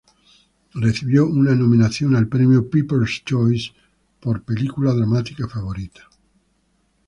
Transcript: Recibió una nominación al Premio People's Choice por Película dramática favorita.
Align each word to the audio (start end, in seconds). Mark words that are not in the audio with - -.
Recibió 0.73 1.27
una 1.27 1.53
nominación 1.53 2.15
al 2.15 2.27
Premio 2.27 2.67
People's 2.71 3.21
Choice 3.23 3.69
por 4.19 4.41
Película 4.41 4.93
dramática 4.95 5.47
favorita. 5.47 6.09